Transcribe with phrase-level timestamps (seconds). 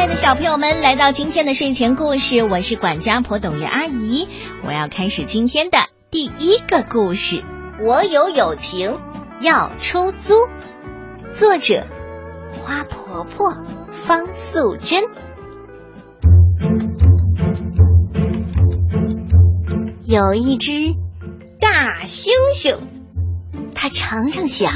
[0.00, 4.28] 亲爱的小朋友们，来到今天的睡前故事，我是管家婆董月阿姨。
[4.64, 5.76] 我要开始今天的
[6.10, 7.44] 第一个故事。
[7.78, 8.98] 我有友情
[9.42, 10.32] 要出租，
[11.34, 11.84] 作者
[12.64, 13.54] 花婆婆
[13.90, 15.02] 方素珍。
[20.06, 20.94] 有一只
[21.60, 22.78] 大猩猩，
[23.74, 24.72] 它常常想：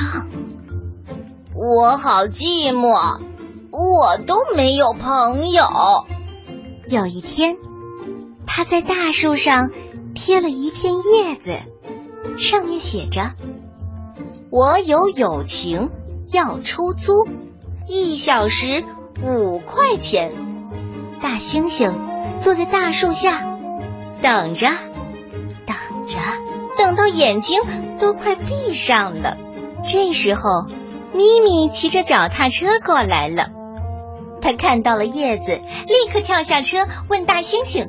[1.54, 3.22] 我好寂寞，
[3.74, 5.64] 我都没有朋友。
[6.86, 7.56] 有一天，
[8.46, 9.72] 他在大树上
[10.14, 11.58] 贴了一片叶子。
[12.36, 13.32] 上面写着
[14.48, 15.90] ：“我有友情
[16.32, 17.26] 要出租，
[17.88, 18.84] 一小时
[19.24, 20.32] 五块钱。”
[21.20, 21.94] 大猩猩
[22.38, 23.44] 坐在大树下，
[24.22, 24.68] 等着，
[25.66, 26.18] 等着，
[26.76, 27.60] 等到眼睛
[27.98, 29.36] 都快闭上了。
[29.82, 30.66] 这时候，
[31.12, 33.50] 咪咪骑着脚踏车过来了。
[34.44, 37.88] 他看到了叶子，立刻跳下车，问大猩猩：“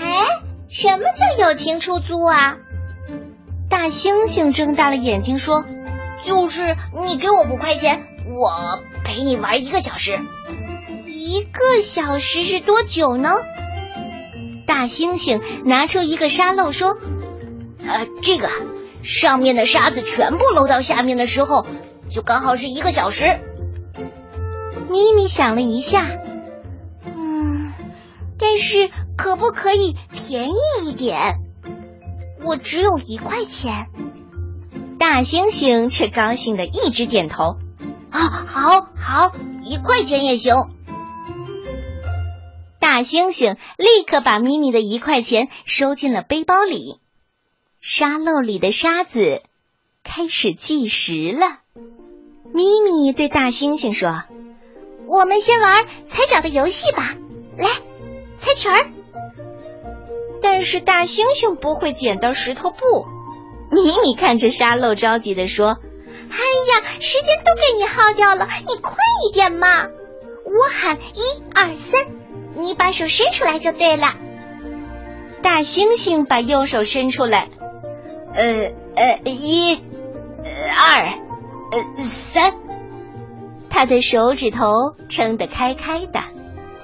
[0.00, 2.56] 哎，什么叫友情出租啊？”
[3.68, 5.66] 大猩猩睁大了眼睛说
[6.24, 10.18] ：“就是你给我五块钱，我陪你玩一个小时。
[11.04, 13.28] 一个小时是多久呢？”
[14.66, 16.96] 大猩猩拿出一个沙漏说
[17.86, 18.48] ：“呃，这个
[19.02, 21.66] 上面的沙子全部漏到下面的时候，
[22.10, 23.38] 就刚好是一个小时。”
[24.90, 26.06] 咪咪想了一下，
[27.04, 27.72] 嗯，
[28.38, 31.36] 但是可不可以便宜一点？
[32.44, 33.88] 我只有一块钱，
[34.98, 37.56] 大猩猩却高兴的一直点头。
[38.10, 39.32] 啊，好，好，
[39.64, 40.54] 一块钱也行。
[42.80, 47.00] 大猩猩立刻把咪咪的一块钱收进了背包里。
[47.80, 49.42] 沙漏里的沙子
[50.02, 51.58] 开始计时了。
[52.54, 54.22] 咪咪对大猩猩说
[55.08, 57.14] ：“我们先玩踩脚的游戏吧，
[57.56, 57.66] 来，
[58.36, 58.90] 猜拳儿。”
[60.42, 63.06] 但是大猩猩不会剪刀石头布。
[63.70, 65.78] 米米看着沙漏，着急的说
[66.30, 68.96] ：“哎呀，时间都给你耗掉了，你快
[69.26, 69.86] 一点嘛！
[70.44, 72.06] 我喊一二三，
[72.54, 74.14] 你把手伸出来就对了。”
[75.42, 77.48] 大猩猩把右手伸出来，
[78.34, 81.04] 呃呃，一，呃二，
[81.72, 82.54] 呃三，
[83.70, 86.20] 他的手指头撑得开开的。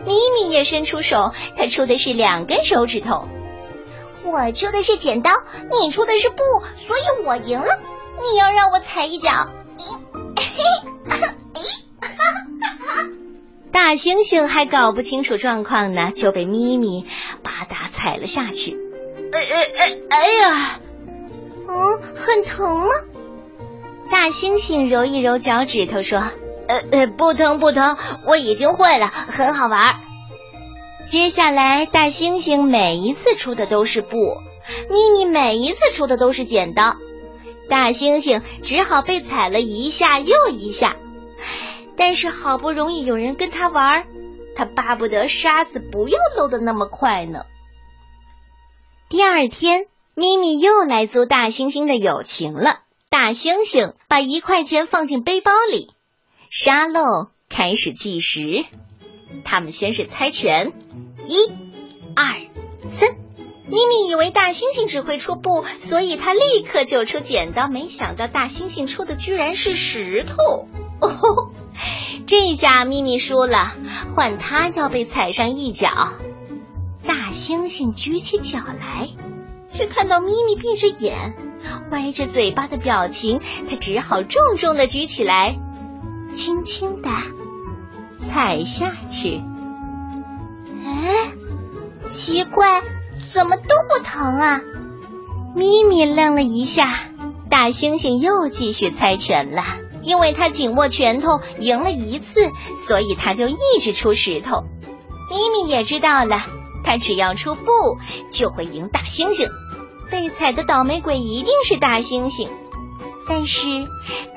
[0.06, 3.26] 咪咪也伸出手，他出的是两根手指头。
[4.22, 5.30] 我出的是剪刀，
[5.70, 6.36] 你出的是布，
[6.76, 7.66] 所以我赢了。
[8.32, 9.30] 你要让我踩一脚，
[9.78, 9.96] 咦
[10.36, 10.62] 嘿，
[13.70, 17.04] 大猩猩还搞不清楚状况呢，就被咪咪
[17.42, 18.78] 吧嗒踩了下去。
[19.32, 20.80] 哎哎哎哎呀，
[21.68, 22.92] 嗯，很疼吗？
[24.10, 26.22] 大猩猩揉一揉脚趾头说
[26.68, 29.96] ：“呃呃，不疼不疼，我已经会了，很好玩。”
[31.06, 34.16] 接下来，大猩猩每一次出的都是布，
[34.88, 36.96] 咪咪每一次出的都是剪刀，
[37.68, 40.96] 大猩猩只好被踩了一下又一下。
[41.96, 44.06] 但是好不容易有人跟他玩，
[44.56, 47.44] 他巴不得沙子不要漏的那么快呢。
[49.10, 52.78] 第二天，咪咪又来租大猩猩的友情了。
[53.10, 55.92] 大猩猩把一块钱放进背包里，
[56.56, 58.64] 沙漏开始计时。
[59.42, 60.72] 他们先是猜拳，
[61.26, 61.48] 一、
[62.14, 62.26] 二、
[62.88, 63.16] 三。
[63.66, 67.66] 咪咪以为大猩猩只会出布，所以他立刻就出剪刀。
[67.66, 70.68] 没想到大猩猩出的居然是石头。
[71.00, 71.50] 哦，
[72.28, 73.74] 这下咪咪输了，
[74.14, 75.88] 换他要被踩上一脚。
[77.04, 79.08] 大猩猩举起脚来，
[79.72, 81.34] 却看到咪咪闭着眼、
[81.90, 85.58] 歪着嘴巴的表情，他只好重重的举起来，
[86.34, 87.10] 轻轻的。
[88.26, 89.42] 踩下去，
[90.84, 91.32] 哎，
[92.08, 92.82] 奇怪，
[93.32, 94.60] 怎么都不疼啊？
[95.54, 97.10] 咪咪愣了一下，
[97.48, 99.62] 大猩猩又继续猜拳了，
[100.02, 102.50] 因为他紧握拳头赢了一次，
[102.88, 104.64] 所以他就一直出石头。
[105.30, 106.42] 咪咪也知道了，
[106.82, 107.62] 他只要出布
[108.30, 109.48] 就会赢大猩猩，
[110.10, 112.48] 被踩的倒霉鬼一定是大猩猩。
[113.28, 113.68] 但是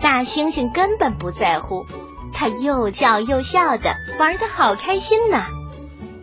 [0.01, 1.85] 大猩猩根本不在乎。
[2.33, 5.47] 他又叫又笑的，玩的好开心呐！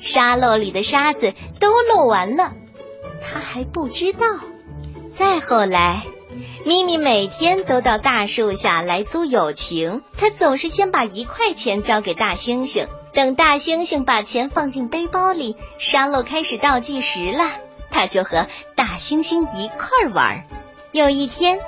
[0.00, 2.52] 沙漏里的沙子都漏完了，
[3.22, 4.20] 他还不知道。
[5.08, 6.04] 再后来，
[6.64, 10.02] 咪咪每天都到大树下来租友情。
[10.16, 17.50] 他总是先把一块钱交给大猩猩，等大猩猩把钱放进背包里，沙漏开始倒计时了，
[17.90, 18.46] 他就和
[18.76, 20.44] 大猩猩一块玩。
[20.92, 21.58] 有一天，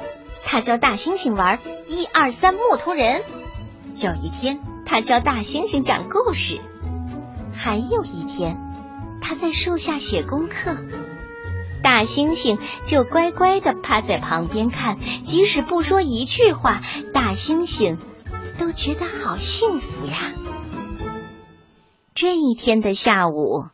[0.46, 1.58] 他教大猩猩玩
[1.88, 3.22] 一二三木头人。
[3.96, 6.60] 有一天，他教大猩猩讲故事。
[7.52, 8.56] 还有一天，
[9.20, 10.76] 他在树下写功课，
[11.82, 16.80] 大猩猩就乖乖的趴在旁边看，即使不说一句话，
[17.12, 17.98] 大猩猩
[18.58, 20.32] 都觉得好幸福呀。
[22.14, 23.64] 这一天的下午，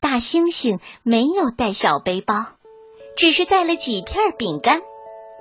[0.00, 2.46] 大猩猩没有带小背包，
[3.16, 4.82] 只是带了几片饼干，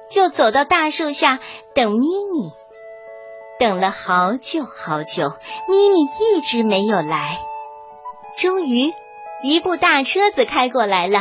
[0.09, 1.39] 就走到大树下
[1.73, 2.51] 等咪咪。
[3.59, 5.33] 等了好久好久，
[5.67, 7.39] 咪咪一直没有来。
[8.37, 8.93] 终于，
[9.43, 11.19] 一部大车子开过来了。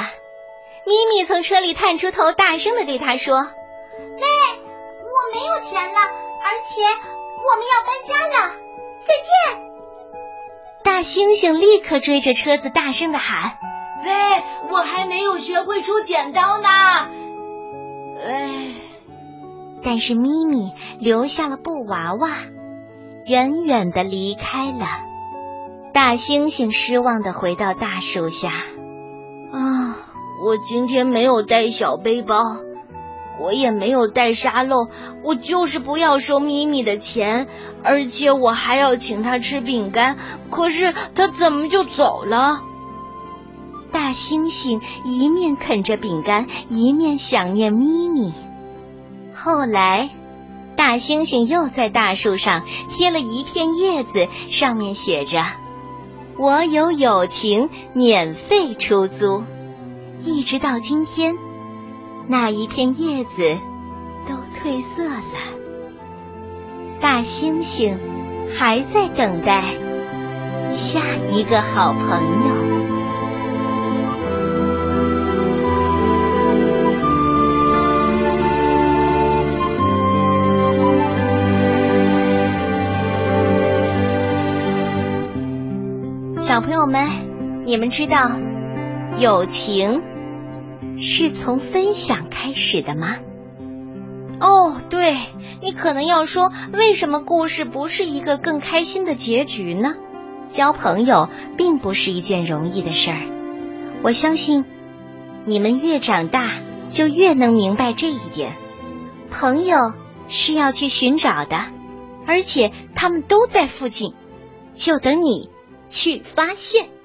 [0.86, 4.22] 咪咪从车里探出头，大声的对他说：“喂，
[5.02, 8.54] 我没有钱了，而且我们要搬家了，
[9.06, 9.68] 再见！”
[10.84, 13.58] 大猩猩立刻追着车子大声的喊
[14.06, 16.68] ：“喂，我还没有学会出剪刀呢！”
[18.24, 18.68] 哎。
[19.82, 22.30] 但是咪咪留下了布娃娃，
[23.26, 24.86] 远远的离开了。
[25.92, 28.48] 大猩猩失望的回到大树下。
[29.52, 29.96] 啊，
[30.44, 32.58] 我今天没有带小背包，
[33.40, 34.88] 我也没有带沙漏，
[35.22, 37.46] 我就是不要收咪咪的钱，
[37.82, 40.16] 而且我还要请他吃饼干。
[40.50, 42.62] 可是他怎么就走了？
[43.90, 48.32] 大猩猩一面啃着饼干，一面想念咪咪。
[49.34, 50.10] 后来，
[50.76, 55.42] 大猩猩又在大树上贴了一片叶子，上面写着
[56.38, 59.42] ：“我有友情，免费出租。”
[60.18, 61.36] 一直到今天，
[62.26, 63.56] 那一片叶子
[64.28, 65.22] 都褪色了。
[67.00, 67.94] 大猩猩
[68.50, 69.62] 还在等待
[70.72, 71.00] 下
[71.32, 72.67] 一个好朋友。
[86.88, 88.32] 们，你们知道
[89.18, 90.02] 友情
[90.98, 93.16] 是从分享开始的吗？
[94.40, 95.16] 哦，对，
[95.60, 99.94] 你可能要说，为什么故事不是一个更开心的结局呢？
[100.48, 103.20] 交朋友并不是一件容易的事儿，
[104.02, 104.64] 我相信
[105.44, 106.52] 你们越长大
[106.88, 108.54] 就越能明白这一点。
[109.30, 109.92] 朋友
[110.28, 111.66] 是要去寻找的，
[112.26, 114.14] 而且他们都在附近，
[114.72, 115.50] 就等你。
[115.88, 116.97] 去发现。